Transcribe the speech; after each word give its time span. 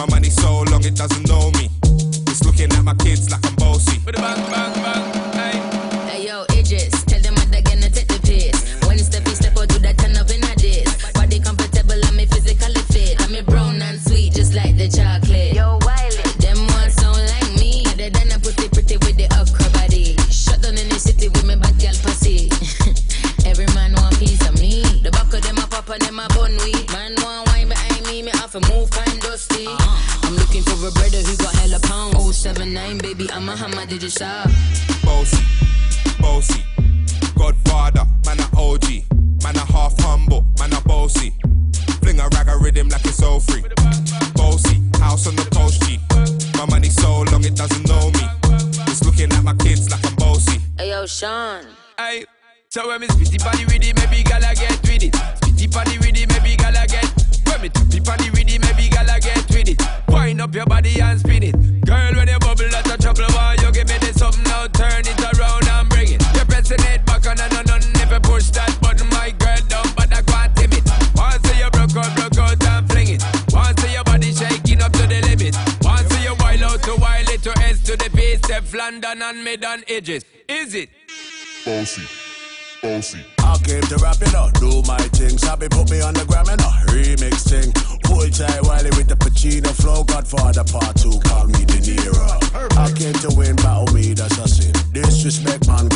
My 0.00 0.06
money 0.06 0.30
so 0.30 0.62
long 0.70 0.82
it 0.82 0.94
doesn't 0.96 1.28
know 1.28 1.50
me. 1.50 1.68
It's 2.26 2.42
looking 2.42 2.72
at 2.72 2.82
my 2.82 2.94
kids 2.94 3.30
like 3.30 3.44
I'm 3.44 3.54
bossy. 3.56 3.98
Bang, 3.98 4.14
bang, 4.14 4.72
bang. 4.82 5.29
For 31.36 31.36
a 31.36 31.36
brother 31.36 31.36
who 31.36 31.36
got 31.36 31.54
hella 31.54 31.80
pound. 31.80 32.34
079, 32.34 32.98
baby, 32.98 33.30
I'm 33.32 33.48
a 33.48 33.56
hammer, 33.56 33.86
did 33.86 34.02
you 34.02 34.10
shop? 34.10 34.48
Bossy, 35.04 35.44
bossy. 36.20 36.62
Godfather, 37.36 38.04
man 38.26 38.40
a 38.40 38.48
OG. 38.56 39.04
Man 39.42 39.56
a 39.56 39.64
half 39.72 39.98
humble, 40.00 40.44
man 40.58 40.72
a 40.72 40.80
bossy. 40.82 41.32
Fling 42.02 42.20
a 42.20 42.28
rag 42.28 42.48
a 42.48 42.56
rhythm 42.58 42.88
like 42.88 43.04
it's 43.04 43.22
all 43.22 43.40
free. 43.40 43.64
Bossy, 44.34 44.80
house 44.98 45.26
on 45.26 45.36
the 45.36 45.48
coast 45.52 45.82
G. 45.82 45.98
My 46.56 46.66
money 46.66 46.88
so 46.88 47.22
long 47.32 47.44
it 47.44 47.56
doesn't 47.56 47.88
know 47.88 48.10
me. 48.10 48.26
It's 48.88 49.04
looking 49.04 49.32
at 49.32 49.42
my 49.42 49.54
kids 49.54 49.90
like 49.90 50.04
I'm 50.06 50.14
bossy. 50.16 50.60
Hey 50.78 50.90
yo, 50.90 51.06
Sean. 51.06 51.64
Hey, 51.98 52.24
so 52.68 52.86
when 52.88 53.00
me 53.00 53.06
spitty 53.08 53.42
body 53.42 53.64
with 53.64 53.82
it, 53.82 53.96
maybe 53.96 54.22
gala 54.22 54.54
get 54.54 54.80
with 54.82 55.02
it. 55.02 55.12
Spitty 55.12 55.72
body 55.72 55.98
with 55.98 56.16
it, 56.16 56.28
maybe 56.28 56.56
gala 56.56 56.86
get. 56.86 57.19
When 57.50 57.62
me 57.62 57.68
tappy 57.68 57.98
body 58.00 58.30
with 58.30 58.46
it, 58.46 58.60
maybe 58.62 58.88
gala 58.88 59.18
get 59.18 59.42
with 59.50 59.68
it. 59.68 59.82
Wind 60.08 60.40
up 60.40 60.54
your 60.54 60.66
body 60.66 61.00
and 61.00 61.18
spin 61.18 61.42
it. 61.42 61.56
Girl, 61.84 62.14
when 62.14 62.28
you 62.28 62.38
bubble 62.38 62.70
out 62.70 62.86
of 62.86 62.98
trouble, 63.00 63.26
why 63.34 63.56
you 63.60 63.72
give 63.72 63.88
me 63.88 63.98
this 63.98 64.18
something 64.18 64.44
now? 64.44 64.68
Turn 64.68 65.02
it 65.02 65.18
around 65.18 65.66
and 65.66 65.88
bring 65.88 66.12
it. 66.14 66.22
You're 66.34 66.46
pressing 66.46 66.78
it 66.78 67.04
back 67.04 67.26
on 67.26 67.40
and 67.40 67.70
on 67.70 67.82
if 67.98 68.10
you 68.10 68.20
push 68.20 68.50
that 68.50 68.70
button, 68.80 69.08
my 69.10 69.34
girl, 69.42 69.82
but 69.96 70.12
I 70.14 70.22
can't 70.22 70.54
timid. 70.54 70.86
Once 71.18 71.42
you 71.58 71.70
broke 71.74 71.96
out, 71.98 72.14
broke 72.14 72.38
out 72.38 72.62
and 72.62 72.88
fling 72.88 73.08
it. 73.18 73.22
Once 73.52 73.82
your 73.92 74.04
body 74.04 74.32
shaking 74.32 74.80
up 74.80 74.92
to 74.92 75.06
the 75.06 75.20
limit. 75.26 75.56
Once 75.82 76.10
you 76.22 76.34
wild 76.38 76.62
out 76.62 76.82
to 76.84 76.94
wild 76.96 77.28
it 77.28 77.42
to 77.42 77.52
S 77.58 77.82
to 77.82 77.96
the 77.96 78.10
base, 78.14 78.48
F 78.48 78.72
London 78.74 79.22
and 79.22 79.42
mid 79.42 79.64
and 79.64 79.84
edges. 79.88 80.24
Is 80.48 80.74
it? 80.74 80.90
Bossy, 81.64 82.06
bossy. 82.82 83.39
Came 83.64 83.82
to 83.82 83.96
rap 84.02 84.20
it 84.22 84.34
up, 84.34 84.52
do 84.54 84.82
my 84.86 84.98
thing. 85.12 85.36
Sabi 85.38 85.68
put 85.68 85.90
me 85.90 86.00
on 86.00 86.14
the 86.14 86.24
gram 86.24 86.48
and 86.48 86.60
a 86.60 86.70
remix 86.90 87.46
thing. 87.48 87.72
Pull 88.04 88.28
tight 88.30 88.62
Wiley 88.64 88.90
with 88.96 89.08
the 89.08 89.16
Pacino 89.16 89.70
flow. 89.70 90.02
Godfather 90.04 90.64
part 90.64 90.96
two, 90.96 91.18
call 91.28 91.46
me 91.46 91.64
De 91.64 91.78
Niro. 91.78 92.26
I 92.76 92.90
came 92.92 93.14
to 93.20 93.30
win, 93.36 93.56
battle 93.56 93.92
me, 93.94 94.14
that's 94.14 94.38
a 94.38 94.48
sin. 94.48 94.72
Disrespect, 94.92 95.68
man, 95.68 95.88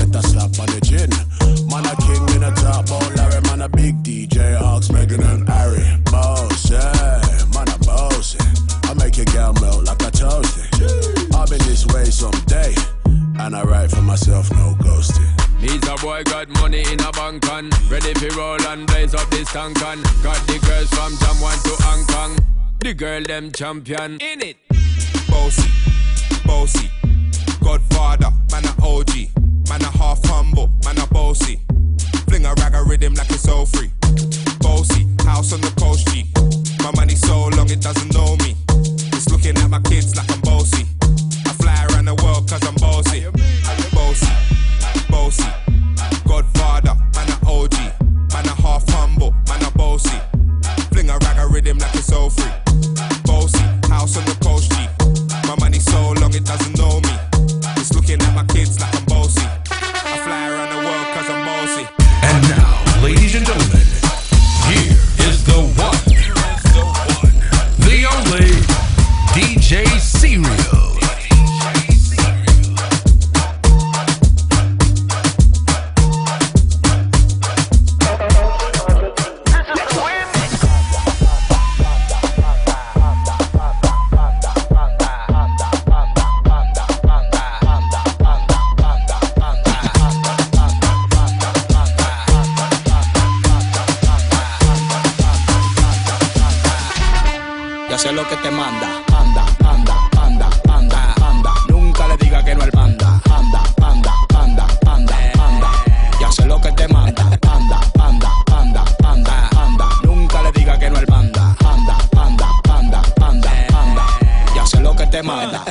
blaze 19.55 19.83
up 19.83 19.85
this 19.85 19.85
tank 19.85 19.85
on 19.87 20.03
Got 20.23 20.47
the 20.47 20.59
girls 20.67 20.89
from 20.91 21.13
Jamwan 21.15 21.63
to 21.63 21.83
Hong 21.85 22.05
Kong. 22.07 22.39
The 22.81 22.95
girl 22.95 23.23
them 23.23 23.53
champion. 23.53 24.19
In 24.21 24.43
it. 24.43 24.57
Bossy, 25.29 25.71
bossy. 26.45 26.91
Godfather, 27.63 28.31
man 28.51 28.65
a 28.65 28.75
OG. 28.83 29.11
Man 29.69 29.83
a 29.83 29.91
half 29.99 30.25
humble, 30.25 30.69
진정 63.35 63.64
Ya 97.95 97.99
sé 97.99 98.11
lo 98.11 98.29
que 98.29 98.37
te 98.39 98.51
manda. 98.51 99.05
Anda, 99.17 99.47
anda, 99.65 99.95
anda, 100.21 100.51
anda, 100.69 101.15
anda. 101.23 101.55
Nunca 101.69 102.09
le 102.09 102.17
diga 102.17 102.45
que 102.45 102.53
no 102.53 102.65
al 102.65 102.73
panda. 102.73 103.21
Anda, 103.31 103.63
anda, 103.81 104.13
anda, 104.35 104.67
anda, 104.85 105.17
anda. 105.39 105.71
Ya 106.21 106.33
sé 106.33 106.45
lo 106.45 106.61
que 106.61 106.73
te 106.73 106.89
manda. 106.89 107.23
Anda, 107.23 107.81
anda, 108.01 108.31
anda, 108.51 108.85
anda, 109.05 109.49
anda. 109.57 109.89
Nunca 110.03 110.43
le 110.43 110.51
diga 110.51 110.77
que 110.77 110.91
no 110.91 110.99
al 110.99 111.07
panda. 111.07 111.57
Anda, 111.61 111.97
anda, 112.17 112.49
anda, 112.69 113.03
anda, 113.21 113.53
anda. 113.73 114.07
Ya 114.57 114.67
sé 114.67 114.81
lo 114.81 114.97
que 114.97 115.07
te 115.07 115.23
manda. 115.23 115.63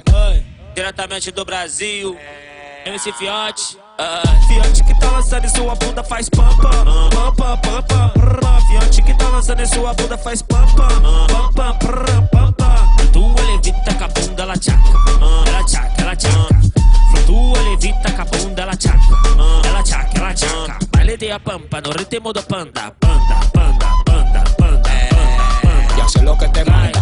Diretamente 0.73 1.29
do 1.29 1.44
Brasil, 1.44 2.17
MC 2.85 3.12
Fiote. 3.12 3.82
Fiote 4.48 4.84
que 4.84 5.00
tá 5.00 5.12
lançando 5.12 5.46
em 5.46 5.50
sua 5.50 5.76
bunda 5.76 6.04
faz 6.04 6.30
pam 6.30 6.50
pam 6.58 7.09
pam 7.09 7.36
pam 7.36 7.58
pam 7.58 7.84
pam. 7.84 8.62
Fiote 8.68 9.02
que 9.02 9.14
tá 9.14 9.30
lançando 9.30 9.62
em 9.62 9.66
sua 9.66 9.94
bunda 9.94 10.18
faz 10.18 10.42
pam 10.42 10.66
pam 10.76 10.88
pam 11.54 11.54
pam 11.54 12.28
pam 12.28 12.54
pam 12.54 12.84
levita 13.63 13.94
com 13.94 14.04
a 14.04 14.07
bunda 14.07 14.44
ela 14.44 14.57
tchaca 14.57 14.80
Ela 15.48 15.63
tchaca, 15.63 16.01
ela 16.01 16.16
tchaca 16.16 16.62
Flutua 17.12 17.62
levita 17.62 18.12
com 18.12 18.22
a 18.22 18.25
bunda 18.25 18.62
ela 18.62 18.75
tchaca 18.75 18.98
Ela 19.66 19.84
tchaca, 19.84 20.18
ela 20.18 20.34
tchaca 20.34 20.80
Baile 20.92 21.18
de 21.18 21.31
a 21.31 21.39
pampa 21.39 21.81
no 21.81 21.92
ritmo 21.92 22.34
do 22.34 22.44
panda 22.44 22.92
Panda, 23.00 23.39
panda, 23.54 23.88
panda, 24.06 24.44
panda, 24.57 24.57
panda, 24.57 24.89
panda 25.62 25.98
Ya 25.98 26.07
sé 26.10 26.19
que 26.19 26.50
te 26.50 26.69
manda. 26.69 26.93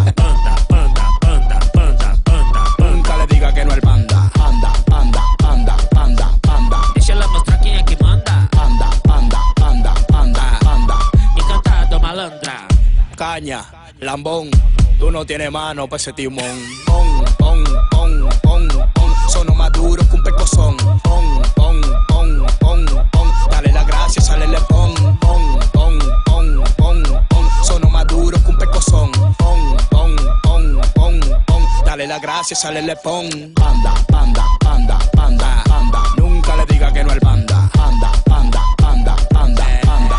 Lambón, 13.99 14.49
tú 14.97 15.11
no 15.11 15.25
tienes 15.25 15.51
mano 15.51 15.85
pa' 15.85 15.97
ese 15.97 16.13
timón. 16.13 16.45
On, 16.87 17.25
on, 17.41 17.63
on, 17.97 18.29
on, 18.45 18.71
on. 18.71 19.13
Sono 19.27 19.53
más 19.53 19.71
duro 19.73 20.07
que 20.07 20.15
un 20.15 20.23
pecozón. 20.23 20.77
On, 21.03 21.41
on, 21.57 21.83
on, 22.13 22.45
on, 22.61 22.87
on. 22.87 23.31
Dale 23.49 23.73
la 23.73 23.83
gracia, 23.83 24.21
sale 24.21 24.47
le 24.47 24.57
pon. 24.69 24.93
On, 25.27 25.59
on, 25.75 25.99
on, 26.27 26.63
on, 26.79 27.03
on. 27.31 27.65
Sono 27.65 27.89
más 27.89 28.07
duro 28.07 28.41
que 28.41 28.51
un 28.51 28.57
pecozón. 28.57 29.11
On, 29.43 29.77
on, 29.95 30.15
on, 30.45 30.81
on, 30.95 31.21
on. 31.49 31.85
Dale 31.85 32.07
la 32.07 32.19
gracia, 32.19 32.55
sale 32.55 32.81
le 32.81 32.95
pon. 32.95 33.25
Anda, 33.25 33.93
anda, 34.13 34.45
anda, 34.65 34.97
anda, 35.17 35.63
anda. 35.69 36.03
Nunca 36.15 36.55
le 36.55 36.65
diga 36.67 36.93
que 36.93 37.03
no 37.03 37.11
al 37.11 37.19
banda. 37.19 37.69
Anda, 37.73 38.11
anda, 38.31 38.61
anda, 38.81 39.15
anda, 39.35 39.65
anda. 39.87 40.17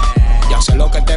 Ya 0.51 0.61
sé 0.61 0.75
lo 0.75 0.91
que 0.91 1.01
te 1.01 1.17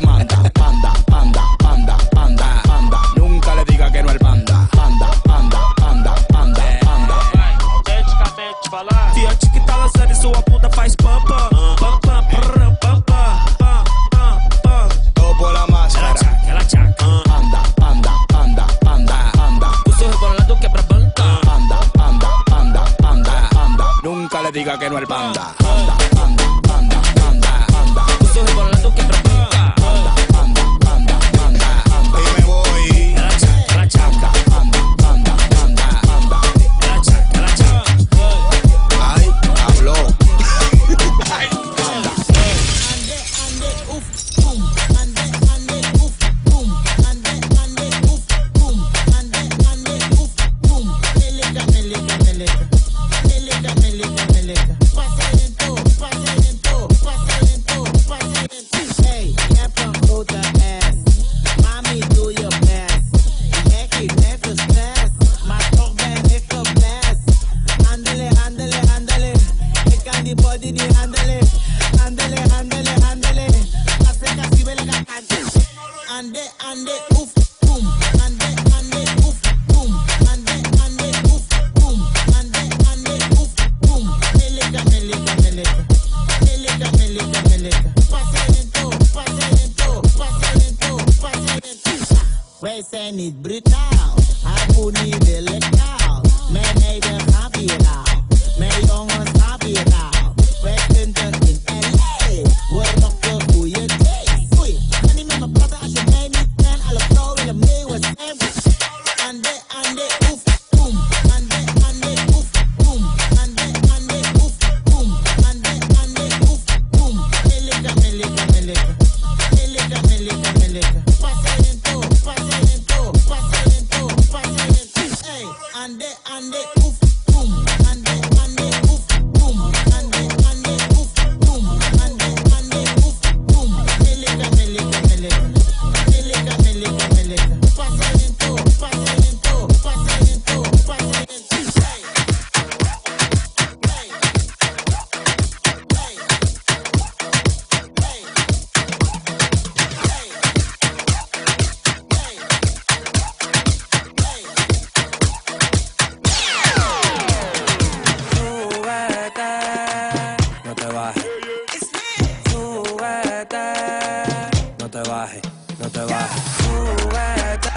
no 164.85 164.91
te 164.91 165.09
bajes, 165.09 165.41
no 165.79 165.89
te 165.89 165.99
bajes. 165.99 166.41
Súbete, 166.59 167.71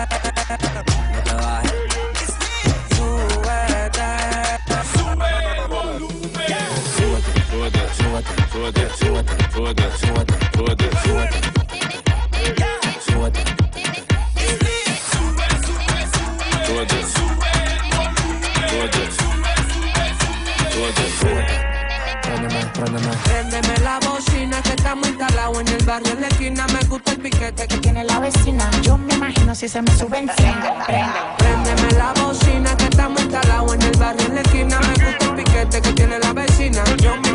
no 1.14 1.22
te 1.24 1.34
bajes. 1.42 1.72
Súbete. 2.96 4.08
Sube 4.92 5.30
el 5.56 5.68
volumen. 5.68 6.68
Súbete, 6.98 7.32
súbete, 7.50 7.82
súbete, 7.94 8.32
súbete, 8.52 8.84
súbete, 8.98 9.34
súbete, 9.52 9.86
súbete, 9.98 10.34
súbete. 10.52 10.86
Súbete. 11.02 11.57
Me 26.40 26.84
gusta 26.88 27.10
el 27.10 27.18
piquete 27.18 27.66
que 27.66 27.78
tiene 27.78 28.04
la 28.04 28.20
vecina. 28.20 28.70
Yo 28.82 28.96
me 28.96 29.12
imagino 29.12 29.56
si 29.56 29.68
se 29.68 29.82
me 29.82 29.90
sube 29.96 30.18
encima. 30.18 30.84
Préndeme 30.86 31.90
la 31.98 32.12
bocina 32.12 32.76
que 32.76 32.84
estamos 32.84 33.20
instalados 33.22 33.74
en 33.74 33.82
el 33.82 33.96
barrio 33.98 34.24
en 34.24 34.34
la 34.36 34.40
esquina. 34.42 34.78
Me 34.78 35.04
gusta 35.04 35.24
el 35.24 35.34
piquete 35.34 35.82
que 35.82 35.92
tiene 35.94 36.16
la 36.20 36.32
vecina. 36.32 36.84
Yo 36.98 37.16
me 37.16 37.27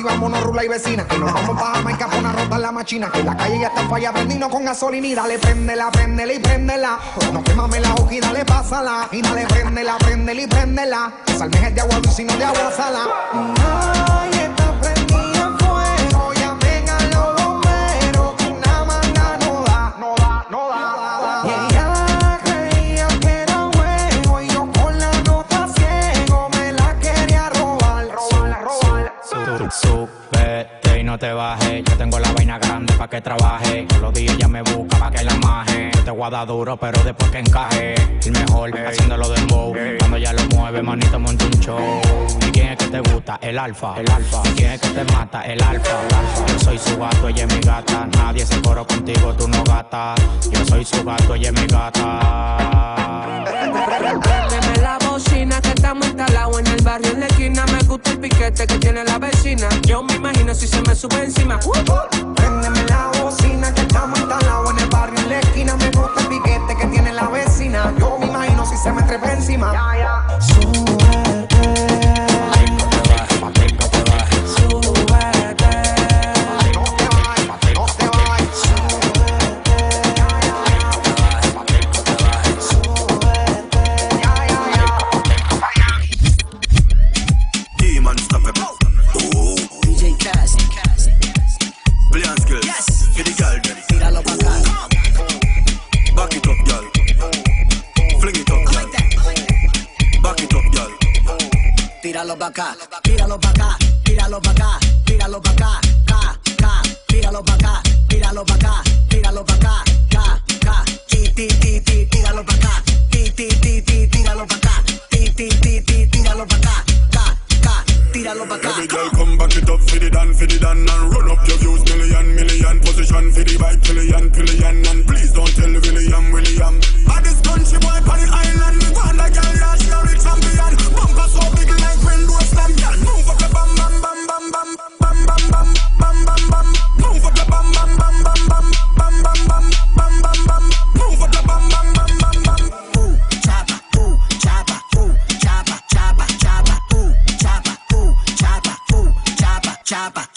si 0.00 0.04
vámonos, 0.04 0.42
rula 0.42 0.64
y 0.64 0.68
vecina. 0.68 1.06
Que 1.06 1.18
nos 1.18 1.32
vamos 1.32 1.60
pa' 1.60 1.74
Jamaica 1.74 2.08
una 2.18 2.32
rota 2.32 2.56
en 2.56 2.62
la 2.62 2.72
machina. 2.72 3.10
Que 3.10 3.22
la 3.22 3.36
calle 3.36 3.60
ya 3.60 3.68
está 3.68 3.88
falla, 3.88 4.12
prendino 4.12 4.48
con 4.48 4.64
gasolina. 4.64 5.06
Y 5.06 5.14
dale, 5.14 5.38
préndela, 5.38 5.90
préndela 5.90 6.32
y 6.32 6.38
préndela. 6.38 6.98
No 7.32 7.44
quémame 7.44 7.80
la 7.80 7.94
hoja 7.94 8.14
y 8.14 8.20
dale, 8.20 8.44
pásala. 8.44 9.08
Y 9.12 9.22
dale, 9.22 9.46
préndela, 9.46 9.98
préndela 9.98 10.40
y 10.40 10.46
préndela. 10.46 11.12
Salmejes 11.36 11.74
de 11.74 11.80
agua 11.80 12.00
y 12.18 12.24
no 12.24 12.36
de 12.36 12.44
agua 12.44 12.72
sala. 12.72 14.19
Maje. 36.20 36.20
Yo 36.20 36.20
te 36.20 36.20
voy 36.20 36.26
a 36.26 36.30
dar 36.30 36.46
duro, 36.46 36.76
pero 36.76 37.02
después 37.02 37.30
que 37.30 37.38
encaje. 37.38 37.94
El 38.24 38.32
mejor 38.32 38.70
haciéndolo 38.86 39.28
de 39.28 39.36
dembow. 39.36 39.74
Cuando 39.98 40.18
ya 40.18 40.32
lo 40.32 40.42
mueve, 40.54 40.82
manito, 40.82 41.18
monta 41.18 41.44
un 41.46 41.60
show. 41.60 42.00
¿Y 42.46 42.50
quién 42.50 42.68
es 42.68 42.78
que 42.78 42.86
te 42.86 43.00
gusta? 43.00 43.38
El 43.40 43.58
alfa. 43.58 43.94
El 43.98 44.10
alfa. 44.10 44.42
¿Y 44.44 44.48
quién 44.50 44.72
es 44.72 44.80
que 44.80 44.88
te 44.88 45.04
mata? 45.12 45.42
El 45.42 45.62
alfa. 45.62 45.96
Yo 46.46 46.58
soy 46.58 46.78
su 46.78 46.98
gato, 46.98 47.28
ella 47.28 47.44
es 47.44 47.54
mi 47.54 47.60
gata. 47.60 48.06
Nadie 48.06 48.44
se 48.44 48.60
coro 48.60 48.86
contigo, 48.86 49.32
tú 49.34 49.48
no 49.48 49.62
gata. 49.64 50.14
Yo 50.50 50.64
soy 50.66 50.84
su 50.84 51.02
gato, 51.04 51.34
ella 51.34 51.48
es 51.48 51.60
mi 51.60 51.66
gata. 51.66 53.69
Préndeme 53.98 54.76
la 54.82 54.98
bocina 54.98 55.60
que 55.60 55.70
estamos 55.70 56.06
instalados 56.06 56.60
en 56.60 56.66
el 56.68 56.82
barrio 56.82 57.10
en 57.10 57.20
la 57.20 57.26
esquina. 57.26 57.64
Me 57.72 57.82
gusta 57.88 58.10
el 58.10 58.20
piquete 58.20 58.64
que 58.64 58.78
tiene 58.78 59.02
la 59.02 59.18
vecina. 59.18 59.68
Yo 59.82 60.02
me 60.04 60.14
imagino 60.14 60.54
si 60.54 60.68
se 60.68 60.80
me 60.82 60.94
sube 60.94 61.24
encima. 61.24 61.58
Préndeme 62.36 62.84
la 62.84 63.10
bocina 63.20 63.74
que 63.74 63.80
estamos 63.80 64.16
instalados 64.20 64.70
en 64.70 64.78
el 64.78 64.88
barrio 64.90 65.18
en 65.18 65.28
la 65.30 65.40
esquina. 65.40 65.76
Me 65.76 65.90
gusta 65.90 66.20
el 66.20 66.28
piquete 66.28 66.76
que 66.80 66.86
tiene 66.86 67.12
la 67.12 67.28
vecina. 67.28 67.92
Yo 67.98 68.16
me 68.18 68.26
imagino 68.26 68.64
si 68.64 68.76
se 68.76 68.92
me 68.92 69.02
trepa 69.02 69.32
encima. 69.32 69.72
Ya, 69.72 69.98
ya. 69.98 71.09
God. 102.52 102.89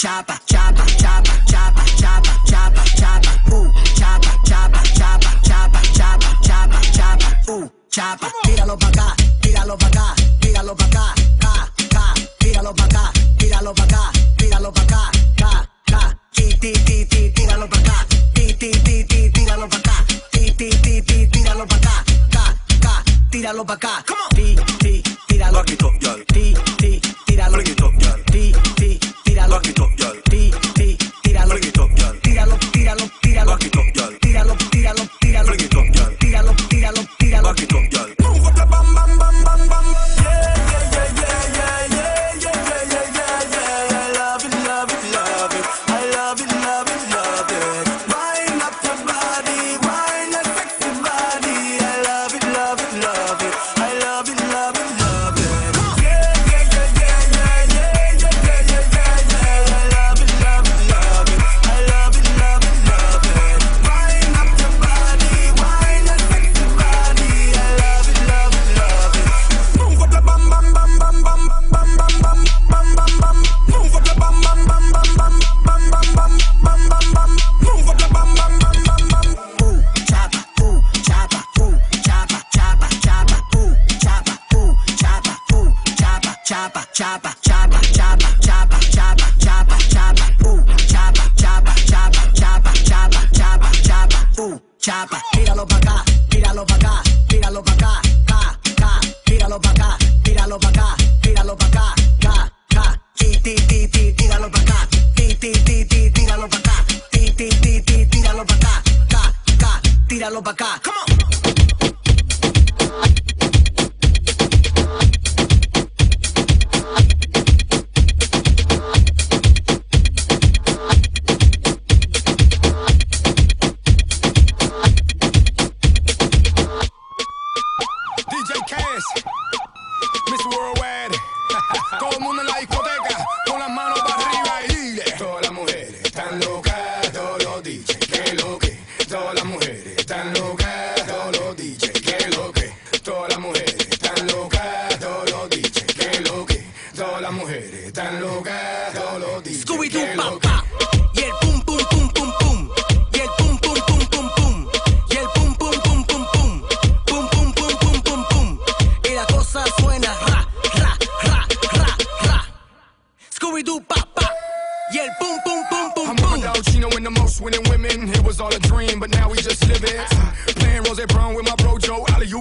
chapa. 0.04 0.53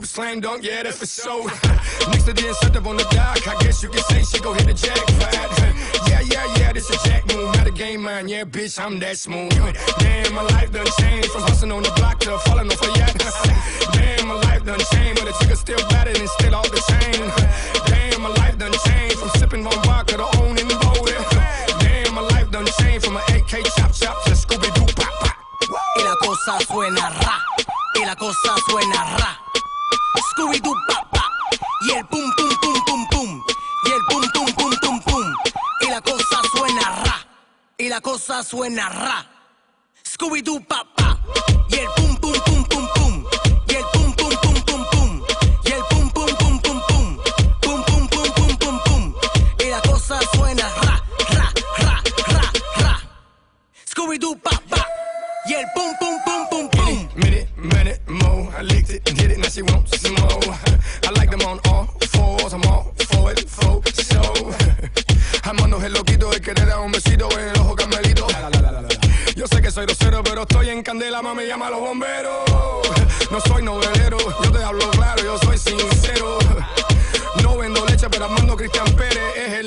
hoop, 0.02 0.08
slam 0.08 0.40
dunk, 0.40 0.64
yeah, 0.64 0.82
that's 0.82 0.98
for 0.98 1.06
sure. 1.06 1.44
Next 2.10 2.24
to 2.24 2.32
the 2.32 2.48
incentive 2.48 2.86
on 2.86 2.96
the 2.96 3.04
dock, 3.10 3.46
I 3.46 3.56
guess 3.62 3.82
you 3.82 3.88
can 3.88 4.02
say 4.10 4.22
she 4.22 4.42
go 4.42 4.52
hit 4.52 4.66
the 4.66 4.74
jackpot. 4.74 5.32
yeah, 6.08 6.20
yeah, 6.20 6.46
yeah, 6.58 6.72
this 6.72 6.90
a 6.90 7.08
jack 7.08 7.26
move, 7.28 7.54
not 7.56 7.66
a 7.66 7.70
game 7.70 8.02
mind, 8.02 8.28
yeah, 8.30 8.44
bitch, 8.44 8.78
I'm 8.82 8.98
that 9.00 9.16
smooth. 9.16 9.52
Damn, 9.98 10.34
my 10.34 10.42
life 10.42 10.72
done 10.72 10.86
changed 11.00 11.30
from 11.30 11.42
hustling 11.42 11.72
on 11.72 11.82
the 11.82 11.92
block 11.96 12.18
to 12.20 12.38
falling 12.46 12.70
off 12.70 12.82
a 12.82 12.90
yacht. 12.98 13.14
Damn, 13.92 14.28
my 14.28 14.34
life 14.34 14.64
done 14.64 14.80
changed, 14.92 15.22
but 15.22 15.26
the 15.30 15.44
chick 15.44 15.56
still 15.56 15.82
better 15.90 16.12
than 16.12 16.28
still 16.38 16.54
all 16.54 16.68
the 16.68 16.82
same. 16.92 17.26
Damn, 17.86 18.22
my 18.22 18.30
life 18.42 18.58
done 18.58 18.74
changed 18.86 19.18
from 19.18 19.30
sipping 19.38 19.66
on 19.66 19.78
vodka 19.84 20.16
to 20.16 20.26
owning 20.42 20.68
the 20.68 20.78
boat. 20.82 21.10
Damn, 21.80 22.14
my 22.14 22.22
life 22.34 22.50
done 22.50 22.66
changed 22.80 23.06
from 23.06 23.16
an 23.16 23.24
AK 23.34 23.64
chop 23.76 23.92
chop 23.92 24.16
to 24.24 24.34
Scooby 24.34 24.70
Doo 24.74 24.86
pop 24.98 25.12
pop. 25.22 25.36
Y 25.96 26.02
la 26.02 26.16
cosa 26.16 26.58
suena 26.66 27.08
ra, 27.22 27.38
y 27.94 28.04
la 28.04 28.16
cosa 28.16 28.54
suena 28.66 29.18
ra. 29.18 29.31
suena 38.40 38.88
ra. 38.88 39.20
Scooby-Doo, 40.00 40.64
pap. 40.64 40.91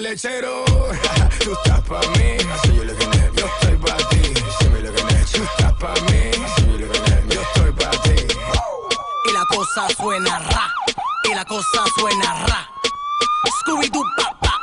Lechero. 0.10 0.64
Tú 1.44 1.52
estás 1.54 1.82
pa' 1.82 2.02
mí. 2.18 2.38
Yo 3.36 3.46
estoy 3.46 3.78
pa' 3.78 3.98
ti. 4.10 4.34
Tú 5.34 5.44
estás 5.44 5.74
pa' 5.74 5.94
mí. 6.08 6.32
Yo 7.34 7.42
estoy 7.42 7.72
pa' 7.72 7.92
ti. 8.04 8.16
Y 9.28 9.34
la 9.34 9.46
cosa 9.50 9.88
suena 9.98 10.40
ra, 10.40 10.74
y 11.24 11.36
la 11.36 11.46
cosa 11.46 11.84
suena 11.98 12.46
ra. 12.46 12.70
Scooby 13.60 13.90
Doo 13.90 14.04
pa 14.18 14.38
pa, 14.40 14.54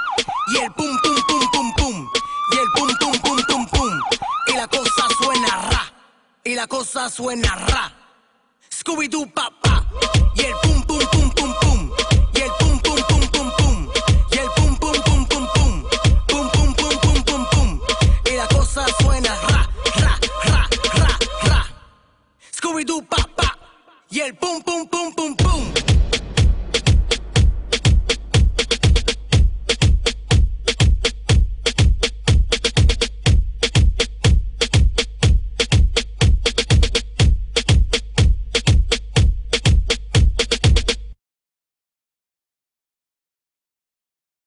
y 0.54 0.58
el 0.58 0.70
pum 0.72 0.96
pum 1.02 1.16
pum 1.28 1.50
pum 1.52 1.74
pum, 1.76 2.08
y 2.52 2.56
el 2.58 2.68
pum 2.74 2.88
pum 3.00 3.12
pum 3.20 3.38
pum 3.48 3.66
pum. 3.66 3.92
Y 4.46 4.56
la 4.56 4.68
cosa 4.68 5.04
suena 5.20 5.56
ra, 5.70 5.92
y 6.44 6.54
la 6.54 6.66
cosa 6.66 7.10
suena 7.10 7.54
ra. 7.56 7.92
Scooby 8.70 9.08
Doo 9.08 9.26
pa 9.26 9.50